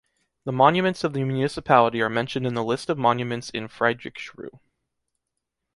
The 0.45 0.51
monuments 0.51 1.03
of 1.03 1.13
the 1.13 1.23
municipality 1.23 2.01
are 2.01 2.09
mentioned 2.09 2.47
in 2.47 2.55
the 2.55 2.63
list 2.63 2.89
of 2.89 2.97
monuments 2.97 3.51
in 3.51 3.67
Friedrichsruhe. 3.67 4.59